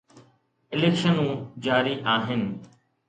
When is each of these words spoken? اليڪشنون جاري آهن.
اليڪشنون 0.77 1.31
جاري 1.67 1.93
آهن. 2.15 2.43